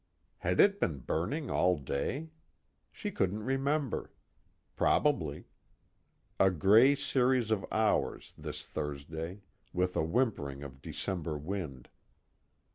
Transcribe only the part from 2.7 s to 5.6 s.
She couldn't remember. Probably;